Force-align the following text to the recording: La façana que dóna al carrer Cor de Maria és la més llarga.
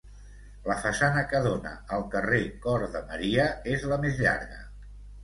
La 0.69 0.77
façana 0.85 1.21
que 1.33 1.41
dóna 1.47 1.73
al 1.97 2.05
carrer 2.15 2.39
Cor 2.63 2.87
de 2.97 3.03
Maria 3.13 3.47
és 3.75 3.87
la 3.93 4.01
més 4.07 4.19
llarga. 4.23 4.59